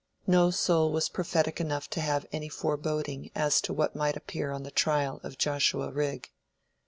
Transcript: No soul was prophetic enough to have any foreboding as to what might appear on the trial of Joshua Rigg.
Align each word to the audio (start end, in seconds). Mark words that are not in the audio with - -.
No 0.25 0.49
soul 0.49 0.91
was 0.91 1.09
prophetic 1.09 1.61
enough 1.61 1.87
to 1.91 2.01
have 2.01 2.25
any 2.31 2.49
foreboding 2.49 3.29
as 3.35 3.61
to 3.61 3.71
what 3.71 3.95
might 3.95 4.17
appear 4.17 4.49
on 4.49 4.63
the 4.63 4.71
trial 4.71 5.21
of 5.23 5.37
Joshua 5.37 5.91
Rigg. 5.91 6.31